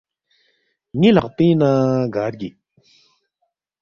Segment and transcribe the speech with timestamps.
[0.99, 1.69] ن٘ی لقپِنگ نہ
[2.13, 2.55] گار گِک؟“